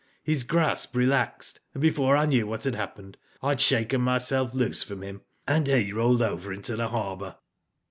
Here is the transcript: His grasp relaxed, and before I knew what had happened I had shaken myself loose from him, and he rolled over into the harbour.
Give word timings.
His 0.23 0.41
grasp 0.43 0.95
relaxed, 0.95 1.59
and 1.75 1.81
before 1.83 2.17
I 2.17 2.25
knew 2.25 2.47
what 2.47 2.63
had 2.63 2.73
happened 2.73 3.17
I 3.43 3.49
had 3.49 3.61
shaken 3.61 4.01
myself 4.01 4.51
loose 4.51 4.81
from 4.81 5.03
him, 5.03 5.21
and 5.47 5.67
he 5.67 5.93
rolled 5.93 6.23
over 6.23 6.51
into 6.51 6.75
the 6.75 6.87
harbour. 6.87 7.35